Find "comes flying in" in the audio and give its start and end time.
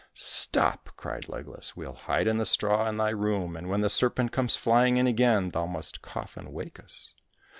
4.31-5.05